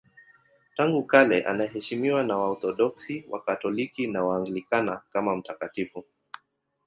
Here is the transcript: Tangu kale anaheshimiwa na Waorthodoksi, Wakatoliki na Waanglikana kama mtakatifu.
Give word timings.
Tangu 0.77 1.03
kale 1.03 1.41
anaheshimiwa 1.45 2.23
na 2.23 2.37
Waorthodoksi, 2.37 3.25
Wakatoliki 3.29 4.07
na 4.07 4.23
Waanglikana 4.23 5.01
kama 5.11 5.35
mtakatifu. 5.35 6.05